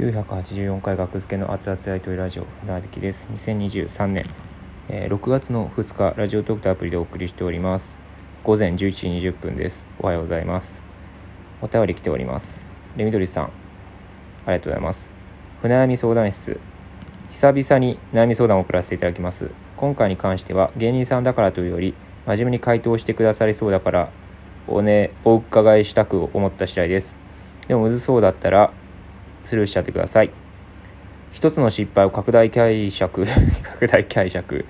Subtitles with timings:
[0.00, 3.28] 984回学付けの熱々やりとりラジオ船引きです。
[3.34, 4.24] 2023年、
[4.88, 7.98] えー月の2日ラジオトークとアプリでお送りしております。
[8.42, 9.86] 午前11時20分です。
[9.98, 10.80] おはようございます。
[11.60, 12.64] お便り来ております。
[12.96, 13.48] レミドリさんあ
[14.52, 15.06] りがとうございます。
[15.60, 16.58] 船悩み相談室。
[17.30, 19.50] 久々に悩み相談を送らせていただきます。
[19.76, 21.92] 今回に関しては芸人さんだからというより
[22.24, 24.10] 真面目に回答してくださりそうだから
[24.66, 27.16] おねお伺いしたく思った次第です。
[27.68, 28.72] でもむずそうだったら
[29.44, 30.30] スルーしちゃってください。
[31.32, 33.24] 一つの失敗を拡大解釈
[33.62, 34.64] 拡大解釈。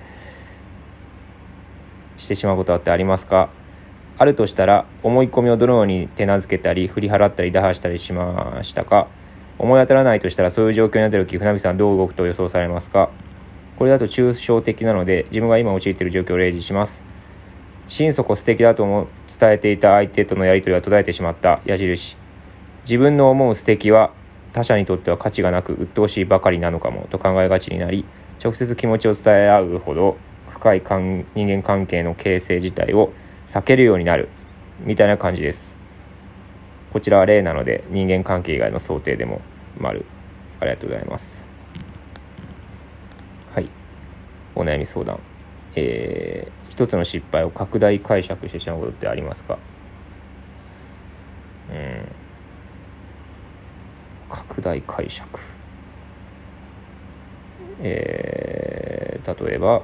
[2.17, 3.49] してしまうことってありますか？
[4.17, 9.07] あるとしたら思い込みをどのように手なずけたり振り払ったり打破したりしましたか？
[9.57, 13.09] 思い当たらないとしたらそういう状況になった時船火さんどう動くと予想されますか？
[13.77, 17.03] これだと抽象的なので自分が今陥っている状況を例示します。
[17.87, 19.07] 心底素敵だと思う
[19.39, 22.15] 伝えていた相手とのやり取りが途絶えてしまった矢印。
[22.85, 24.11] 自分の思う素敵は
[24.53, 28.05] 他者にとっては価値がなく鬱陶しいばかりなのかもと考えがちになり
[28.43, 30.17] 直接気持ちを伝え合うほど
[30.49, 33.13] 深い人間関係の形成自体を
[33.47, 34.29] 避けるようになる
[34.81, 35.75] みたいな感じです。
[36.91, 39.41] こちらは例なので人間関係以外の想定でも
[39.79, 40.05] 丸
[40.59, 41.45] ありがとうございます。
[43.53, 43.69] はい。
[44.55, 45.19] お悩み相談。
[45.75, 49.57] えー、一つの失敗を拡大解釈してしまうことってありますか
[51.71, 52.21] うん
[54.61, 55.39] 大解釈。
[57.83, 59.81] えー、例えば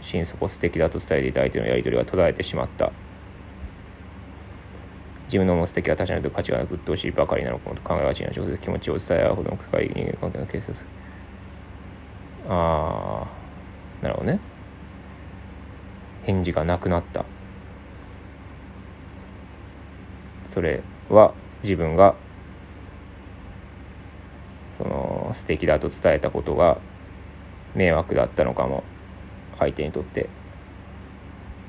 [0.00, 2.92] 心底素敵だと伝えていた相手のやり取りが途絶えてしまった。
[5.26, 10.86] 自分の思う素敵は他者にと価値がなく鬱陶しいばかりなのかもと考えがちな直接気持ちを伝え合うほどの深い人間関係の形成する。
[12.48, 13.26] あ
[14.02, 14.38] あなるほどね。
[16.24, 17.24] 返事がなくなった。
[20.44, 20.80] それ
[21.10, 21.34] は
[21.66, 22.14] 自分が
[24.78, 26.78] その素敵だと伝えたことが
[27.74, 28.84] 迷惑だったのかも
[29.58, 30.28] 相手にとって。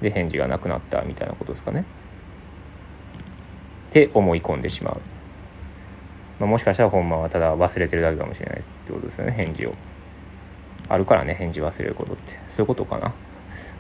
[0.02, 1.82] で返事がなくなったみたいなことですかね。
[3.90, 5.02] って思い込んでしまう、
[6.40, 9.74] まあ、もしかしたら本間はただ忘れてるだけかもしれないですってことですよね返事を。
[10.90, 12.40] あるからね返事忘れることって。
[12.48, 13.14] そういうことかな。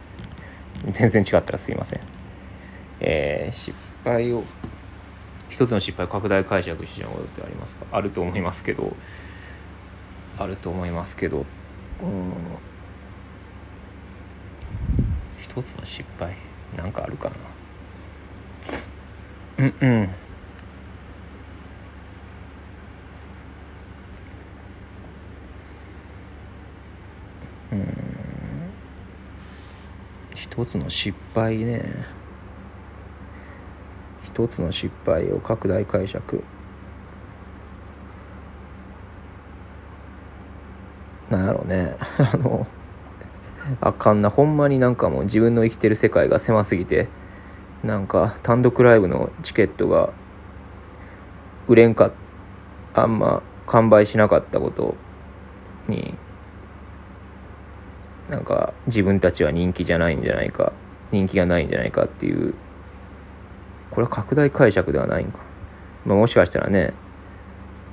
[0.89, 1.99] 全然違ったらすいません。
[2.99, 4.43] えー、失敗を
[5.49, 7.85] 一つの失敗拡大解釈してしまうことってありますか？
[7.91, 8.95] あると思いますけど。
[10.37, 11.45] あると思いますけど。
[12.03, 12.31] うん。
[15.39, 16.35] 一つの失敗
[16.75, 17.35] なんかあるかな？
[19.59, 20.09] うんうん。
[27.71, 27.87] うん。
[30.35, 32.16] 一つの失敗ね。
[34.37, 36.43] 一つの失敗を拡大解釈。
[41.31, 41.95] なんやろうね。
[42.19, 42.67] あの
[43.81, 44.29] あかんな。
[44.29, 47.07] ほんまになんかもう自分の生きてる世界が狭すぎて。
[47.83, 50.11] なんか単独ライブのチケットが
[51.67, 52.11] 売れんか
[52.95, 54.95] あんま完売しなかったこと
[55.87, 56.15] に
[58.29, 60.73] なんか自分たちは人気じゃないんじゃないか
[61.11, 62.55] 人気がないんじゃないかっていう
[63.91, 65.39] これは拡大解釈ではないんか、
[66.05, 66.93] まあ、もしかしたらね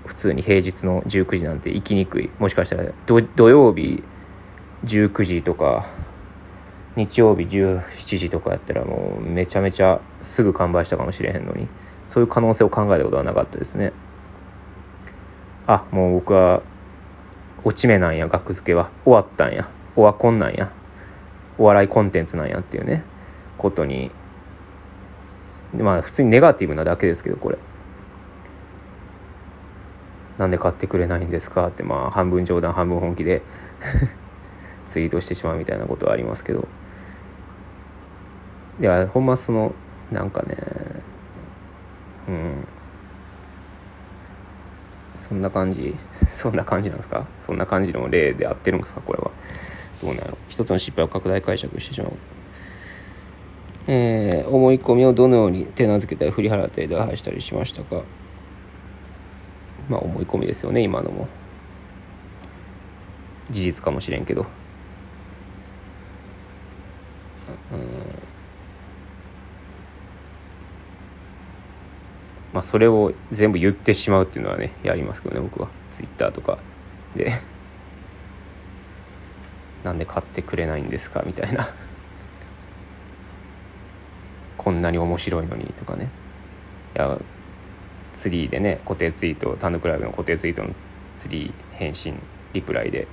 [0.06, 2.30] 普通に平日の19時なんて行きにくい。
[2.38, 4.02] もしかしたら土曜日
[4.84, 5.86] 19時とか
[6.96, 11.68] 日曜日17時とかやったらもうめちゃめちゃすぐ完売したかもしれへんのに。
[12.06, 13.92] そういう可能性を考えたことはなかったですね。
[15.66, 16.62] あもう僕は
[17.64, 18.90] 落ち目なんや額付けは。
[19.04, 19.68] 終わったんや。
[19.96, 20.70] オワコンなんや。
[21.56, 23.04] お笑いコンテンツなんやっていうね。
[23.56, 24.10] ことに
[25.82, 27.58] まあ普通にネガティブなだけですけどこれ。
[30.38, 33.42] なんで買ってくれないんですかってまあ半分冗談半分本気で
[34.88, 36.66] ツイートしてしまうみたいなことはありますけど。
[38.80, 39.72] いやほんまその
[40.10, 40.56] なんかね
[42.28, 42.66] うん。
[45.14, 45.96] そんな感じ。
[46.12, 47.24] そんな感じなんですか？
[47.40, 49.00] そんな感じの例で合ってるんですか？
[49.00, 49.30] これは。
[50.02, 52.12] どうなの一つの失敗を拡大解釈してしまう。
[53.86, 58.02] えー、思い込みをどのように手なずけたり振り払ったり打破したりしましたか？
[59.88, 61.28] まあ思い込みですよね今のも。
[63.50, 64.46] 事実かもしれんけど。
[72.54, 75.68] まあそれを全部言ってしまうっていうのはねやりますけどね僕は。
[75.92, 76.58] ツイッターとか。
[77.14, 77.32] で。
[79.84, 81.22] なんで買ってくれないんですか？
[81.26, 81.68] みたいな。
[84.64, 86.08] こんなに面白いのにとかね。
[86.96, 87.18] いや
[88.14, 90.70] ツリーでね固定ツイート単独ライブの固定ツイートの
[91.16, 92.18] ツリー返信
[92.54, 93.06] リプライで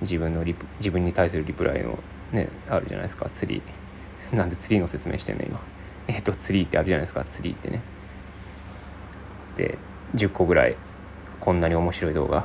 [0.00, 1.98] 自分のリプ自分に対するリプライの
[2.30, 3.28] ねあるじゃないですか。
[3.30, 4.34] ツリー。
[4.36, 5.58] なんでツリーの説明してんね今。
[6.06, 7.24] えっ、とツリーってあるじゃないですか。
[7.24, 7.80] ツリーってね。
[9.56, 9.76] で
[10.14, 10.76] 10個ぐらい
[11.40, 12.44] こんなに面白い動画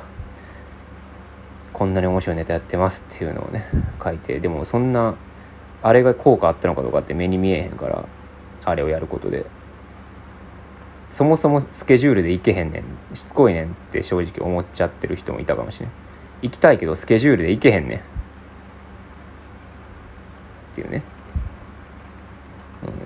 [1.73, 3.65] こんなに面白いネタやってますっていうのをね
[4.03, 4.39] 書いて。
[4.39, 5.13] でもそんな
[5.83, 8.05] あれが効果あったのかどうかって目に見えへんから
[8.69, 9.45] あれをやることで。
[11.09, 13.15] そもそもスケジュールで行けへんねん。
[13.15, 15.89] しつこいねんって正直思っちゃってる人もいたかもしれん。
[16.41, 17.97] 行きたいけどスケジュールで行けへんねん。
[17.97, 18.01] っ
[20.75, 21.01] ていうね、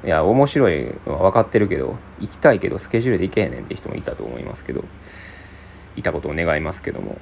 [0.04, 4.84] うん、いや面白いのは分かってるけど行きたいけどスケジュールで行けへんねんって人もいたと思いますけど。
[5.96, 7.18] いたことを願いますけども。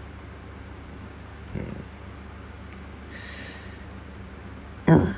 [4.88, 5.16] うん、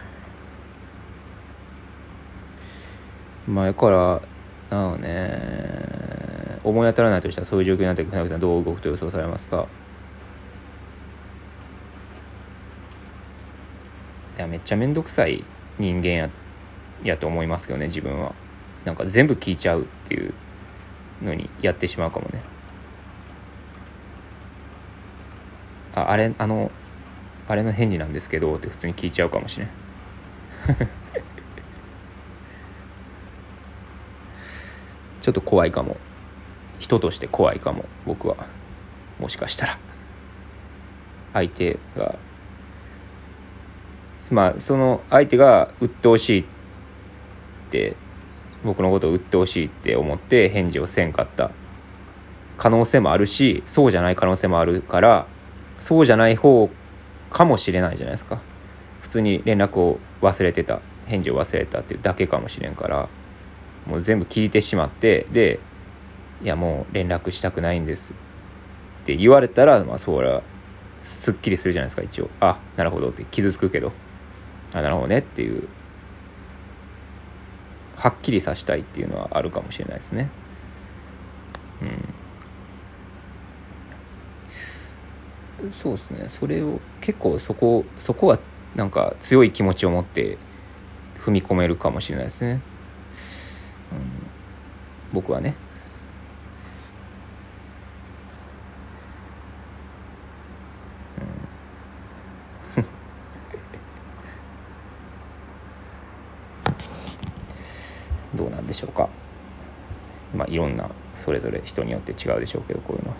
[3.52, 4.22] 前から
[4.70, 6.60] なのね。
[6.64, 9.68] 思い当たらないとしたらそういう状況になって船木さんどう動くと予想されますか？
[14.38, 15.44] いやめっちゃ面倒くさい
[15.80, 16.30] 人間や
[17.04, 18.34] やと思いますけどね自分は。
[18.86, 20.34] なんか全部聞いちゃうっていう
[21.24, 22.42] のにやってしまうかもね。
[25.94, 26.72] ああれあの
[27.48, 29.70] あれの返事なんですけどって普通に聞いちゃうかもしれん。
[35.22, 35.98] ちょっと怖いかも。
[36.80, 38.36] 人として怖いかも僕は。
[39.20, 39.78] もしかしたら。
[41.34, 42.16] 相手が
[44.32, 46.46] まあその相手が鬱陶しいっ
[47.70, 47.96] て
[48.64, 51.52] 僕のことを鬱陶しいって思って返事をせんかった。
[52.58, 55.26] 可能性もあるしそうじゃない可能性もあるから
[55.80, 56.70] そうじゃない方
[57.32, 58.42] かもしれないじゃないですか。
[59.02, 60.80] 普通に連絡を忘れてた。
[61.08, 63.10] 返事を忘れたっていうだけかもしれんから。
[63.86, 65.60] もう全部聞いてしまってで
[66.44, 70.44] いやもう連絡したくないんですって言われたらまあそれは
[71.04, 72.30] すっきりするじゃないですか一応。
[72.40, 73.92] あなるほどって傷つくけど。
[74.74, 75.68] あなるほどねっていう。
[77.96, 80.30] はっきりさしたいっていうのはあるかもしれないですね。
[85.62, 85.72] うん。
[85.72, 86.26] そうですね。
[86.30, 88.40] それを結構そこそこは
[88.76, 90.38] なんか強い気持ちを持って
[91.20, 92.62] 踏み込めるかもしれないですね、
[95.14, 95.56] 僕はね。
[108.36, 109.10] どうなんでしょうか。
[110.36, 113.14] まあいろんなそれぞれ人によって違うでしょうけどこういうの。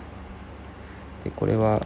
[1.24, 1.80] でこれは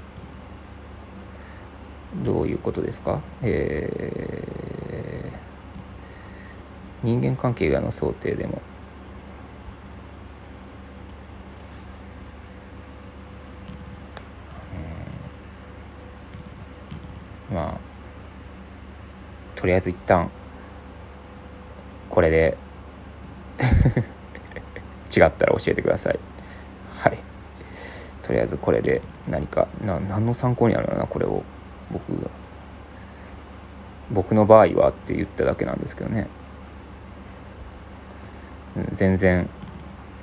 [2.25, 3.21] どういうことですか？
[3.43, 8.63] えー、人間関係がの想定でも
[17.53, 20.31] まあとりあえず一旦
[22.09, 22.57] これで
[25.11, 26.19] 違ったら教えてください。
[26.95, 27.19] はい。
[28.23, 31.43] とりあえずこれで何かな何の参考になるのなこれを。
[31.91, 32.31] 僕が。
[34.13, 36.29] 僕の場合はって言っただけなんですけどね、
[38.77, 39.51] うん、全然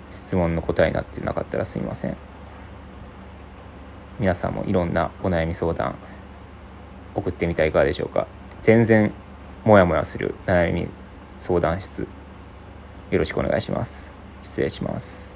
[0.10, 2.16] 質問の答えになってなかったらすみません。
[4.22, 5.96] 皆さんもいろんなお悩み相談
[7.14, 8.26] 送ってみたらいかがでしょうか。
[8.62, 9.12] 全然
[9.66, 10.90] もやもやする悩み
[11.40, 12.06] 相談室。
[13.12, 14.14] よろしくお願いします。
[14.42, 15.33] 失礼します。